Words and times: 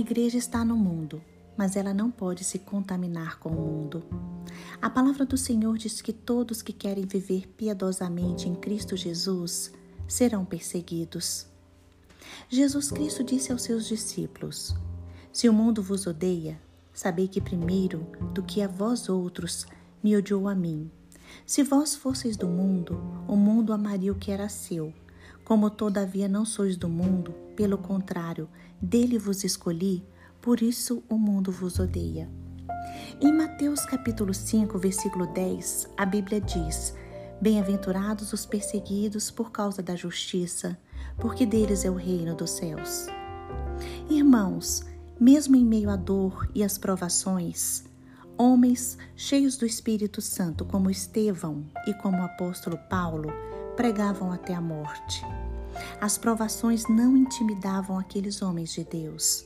igreja 0.00 0.38
está 0.38 0.64
no 0.64 0.76
mundo, 0.76 1.22
mas 1.56 1.76
ela 1.76 1.92
não 1.92 2.10
pode 2.10 2.42
se 2.42 2.58
contaminar 2.58 3.38
com 3.38 3.50
o 3.50 3.54
mundo. 3.54 4.02
A 4.80 4.88
palavra 4.88 5.26
do 5.26 5.36
Senhor 5.36 5.76
diz 5.76 6.00
que 6.00 6.12
todos 6.12 6.62
que 6.62 6.72
querem 6.72 7.04
viver 7.04 7.46
piedosamente 7.48 8.48
em 8.48 8.54
Cristo 8.54 8.96
Jesus 8.96 9.72
serão 10.08 10.44
perseguidos. 10.44 11.46
Jesus 12.48 12.90
Cristo 12.90 13.22
disse 13.22 13.52
aos 13.52 13.62
seus 13.62 13.86
discípulos: 13.86 14.74
Se 15.32 15.48
o 15.48 15.52
mundo 15.52 15.82
vos 15.82 16.06
odeia, 16.06 16.58
sabei 16.94 17.28
que 17.28 17.40
primeiro 17.40 18.06
do 18.32 18.42
que 18.42 18.62
a 18.62 18.68
vós 18.68 19.08
outros 19.08 19.66
me 20.02 20.16
odiou 20.16 20.48
a 20.48 20.54
mim. 20.54 20.90
Se 21.44 21.62
vós 21.62 21.94
fosseis 21.94 22.36
do 22.36 22.48
mundo, 22.48 23.00
o 23.28 23.36
mundo 23.36 23.72
amaria 23.72 24.10
o 24.10 24.16
que 24.16 24.32
era 24.32 24.48
seu. 24.48 24.92
Como 25.44 25.68
todavia 25.68 26.28
não 26.28 26.44
sois 26.44 26.76
do 26.76 26.88
mundo, 26.88 27.34
pelo 27.60 27.76
contrário, 27.76 28.48
dele 28.80 29.18
vos 29.18 29.44
escolhi, 29.44 30.02
por 30.40 30.62
isso 30.62 31.02
o 31.10 31.18
mundo 31.18 31.52
vos 31.52 31.78
odeia. 31.78 32.26
Em 33.20 33.30
Mateus 33.30 33.84
capítulo 33.84 34.32
5, 34.32 34.78
versículo 34.78 35.26
10, 35.26 35.90
a 35.94 36.06
Bíblia 36.06 36.40
diz: 36.40 36.94
Bem-aventurados 37.38 38.32
os 38.32 38.46
perseguidos 38.46 39.30
por 39.30 39.52
causa 39.52 39.82
da 39.82 39.94
justiça, 39.94 40.78
porque 41.18 41.44
deles 41.44 41.84
é 41.84 41.90
o 41.90 41.96
reino 41.96 42.34
dos 42.34 42.52
céus. 42.52 43.08
Irmãos, 44.08 44.82
mesmo 45.20 45.54
em 45.54 45.64
meio 45.66 45.90
à 45.90 45.96
dor 45.96 46.50
e 46.54 46.64
às 46.64 46.78
provações, 46.78 47.84
homens 48.38 48.96
cheios 49.14 49.58
do 49.58 49.66
Espírito 49.66 50.22
Santo, 50.22 50.64
como 50.64 50.90
Estevão 50.90 51.66
e 51.86 51.92
como 51.92 52.22
o 52.22 52.24
apóstolo 52.24 52.78
Paulo, 52.88 53.30
pregavam 53.76 54.32
até 54.32 54.54
a 54.54 54.62
morte. 54.62 55.22
As 56.00 56.16
provações 56.18 56.88
não 56.88 57.16
intimidavam 57.16 57.98
aqueles 57.98 58.42
homens 58.42 58.72
de 58.72 58.84
Deus. 58.84 59.44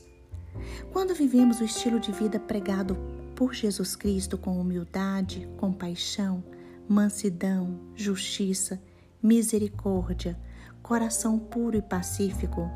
Quando 0.91 1.13
vivemos 1.13 1.59
o 1.59 1.63
estilo 1.65 1.99
de 1.99 2.11
vida 2.11 2.39
pregado 2.39 2.97
por 3.35 3.53
Jesus 3.53 3.95
Cristo 3.95 4.37
com 4.37 4.59
humildade, 4.59 5.47
compaixão, 5.57 6.43
mansidão, 6.87 7.79
justiça, 7.95 8.81
misericórdia, 9.21 10.39
coração 10.81 11.37
puro 11.37 11.77
e 11.77 11.81
pacífico, 11.81 12.69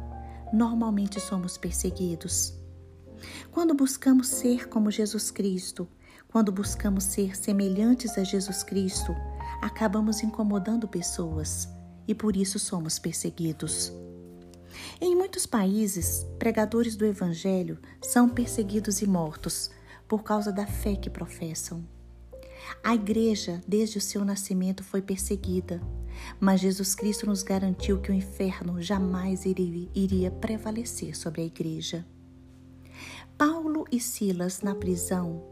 normalmente 0.52 1.20
somos 1.20 1.58
perseguidos. 1.58 2.54
Quando 3.52 3.74
buscamos 3.74 4.28
ser 4.28 4.68
como 4.68 4.92
Jesus 4.92 5.32
Cristo, 5.32 5.88
quando 6.28 6.52
buscamos 6.52 7.06
ser 7.06 7.36
semelhantes 7.38 8.18
a 8.18 8.24
Jesus 8.24 8.64
Cristo, 8.64 9.16
acabamos 9.62 10.22
incomodando 10.22 10.88
pessoas 10.88 11.68
e 12.10 12.16
por 12.16 12.36
isso 12.36 12.58
somos 12.58 12.98
perseguidos. 12.98 13.94
Em 15.00 15.16
muitos 15.16 15.46
países, 15.46 16.26
pregadores 16.40 16.96
do 16.96 17.06
Evangelho 17.06 17.78
são 18.02 18.28
perseguidos 18.28 19.04
e 19.04 19.08
mortos 19.08 19.70
por 20.08 20.24
causa 20.24 20.52
da 20.52 20.66
fé 20.66 20.96
que 20.96 21.08
professam. 21.08 21.88
A 22.84 22.96
igreja, 22.96 23.62
desde 23.68 24.00
o 24.00 24.02
seu 24.02 24.26
nascimento, 24.26 24.84
foi 24.84 25.04
perseguida, 25.04 25.80
mas 26.40 26.62
Jesus 26.62 26.96
Cristo 26.96 27.28
nos 27.28 27.44
garantiu 27.44 28.02
que 28.02 28.10
o 28.10 28.14
inferno 28.14 28.82
jamais 28.82 29.44
iria 29.46 30.32
prevalecer 30.32 31.16
sobre 31.16 31.42
a 31.42 31.46
igreja. 31.46 32.04
Paulo 33.38 33.86
e 33.92 34.00
Silas, 34.00 34.62
na 34.62 34.74
prisão, 34.74 35.44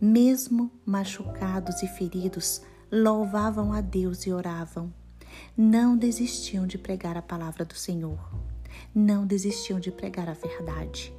mesmo 0.00 0.70
machucados 0.86 1.82
e 1.82 1.86
feridos, 1.86 2.62
louvavam 2.90 3.70
a 3.70 3.82
Deus 3.82 4.24
e 4.24 4.32
oravam 4.32 4.94
não 5.56 5.96
desistiam 5.96 6.66
de 6.66 6.76
pregar 6.76 7.16
a 7.16 7.22
palavra 7.22 7.64
do 7.64 7.74
Senhor, 7.74 8.18
não 8.94 9.26
desistiam 9.26 9.80
de 9.80 9.90
pregar 9.90 10.28
a 10.28 10.34
verdade. 10.34 11.14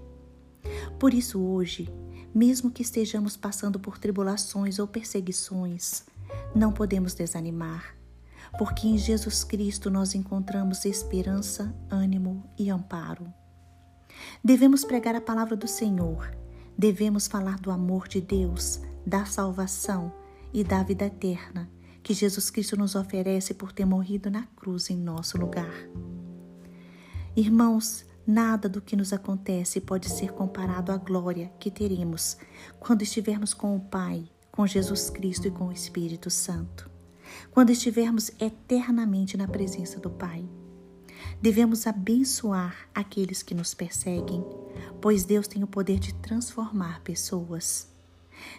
Por 0.99 1.13
isso, 1.13 1.39
hoje, 1.39 1.89
mesmo 2.33 2.69
que 2.69 2.81
estejamos 2.81 3.35
passando 3.35 3.79
por 3.79 3.97
tribulações 3.97 4.79
ou 4.79 4.87
perseguições, 4.87 6.03
não 6.53 6.71
podemos 6.71 7.13
desanimar, 7.13 7.95
porque 8.57 8.87
em 8.87 8.97
Jesus 8.97 9.43
Cristo 9.43 9.89
nós 9.89 10.13
encontramos 10.13 10.85
esperança, 10.85 11.75
ânimo 11.89 12.43
e 12.57 12.69
amparo. 12.69 13.33
Devemos 14.43 14.83
pregar 14.83 15.15
a 15.15 15.21
palavra 15.21 15.55
do 15.55 15.67
Senhor, 15.67 16.31
devemos 16.77 17.27
falar 17.27 17.59
do 17.59 17.71
amor 17.71 18.07
de 18.07 18.21
Deus, 18.21 18.81
da 19.05 19.25
salvação 19.25 20.13
e 20.53 20.63
da 20.63 20.83
vida 20.83 21.05
eterna 21.05 21.76
que 22.07 22.13
Jesus 22.13 22.49
Cristo 22.49 22.77
nos 22.77 22.95
oferece 22.95 23.53
por 23.53 23.73
ter 23.73 23.83
morrido 23.83 24.31
na 24.31 24.43
cruz 24.55 24.89
em 24.89 24.95
nosso 24.95 25.37
lugar. 25.37 25.89
Irmãos, 27.35 28.05
nada 28.25 28.69
do 28.69 28.79
que 28.79 28.95
nos 28.95 29.11
acontece 29.11 29.81
pode 29.81 30.07
ser 30.07 30.31
comparado 30.31 30.93
à 30.93 30.95
glória 30.95 31.51
que 31.59 31.69
teremos 31.69 32.37
quando 32.79 33.01
estivermos 33.01 33.53
com 33.53 33.75
o 33.75 33.81
Pai, 33.81 34.23
com 34.49 34.65
Jesus 34.65 35.09
Cristo 35.09 35.49
e 35.49 35.51
com 35.51 35.67
o 35.67 35.71
Espírito 35.73 36.29
Santo. 36.29 36.89
Quando 37.51 37.71
estivermos 37.71 38.31
eternamente 38.39 39.35
na 39.35 39.45
presença 39.45 39.99
do 39.99 40.09
Pai. 40.09 40.47
Devemos 41.41 41.85
abençoar 41.85 42.87
aqueles 42.95 43.43
que 43.43 43.53
nos 43.53 43.73
perseguem, 43.73 44.45
pois 45.01 45.25
Deus 45.25 45.45
tem 45.45 45.61
o 45.61 45.67
poder 45.67 45.99
de 45.99 46.13
transformar 46.13 47.01
pessoas. 47.01 47.91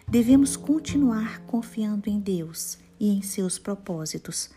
Devemos 0.07 0.55
continuar 0.55 1.39
confiando 1.47 2.07
em 2.11 2.19
Deus 2.19 2.77
e 2.99 3.09
em 3.09 3.21
seus 3.21 3.57
propósitos, 3.57 4.49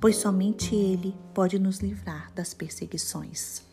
pois 0.00 0.16
somente 0.16 0.74
Ele 0.74 1.14
pode 1.34 1.58
nos 1.58 1.78
livrar 1.78 2.32
das 2.34 2.54
perseguições. 2.54 3.69